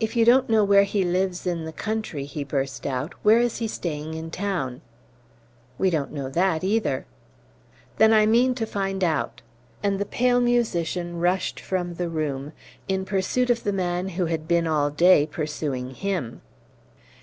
[0.00, 3.58] "If you don't know where he lives in the country," he burst out, "where is
[3.58, 4.80] he staying in town?"
[5.76, 7.04] "We don't know that either."
[7.98, 9.42] "Then I mean to find out!"
[9.82, 12.54] And the pale musician rushed from the room,
[12.88, 16.40] in pursuit of the man who had been all day pursuing him.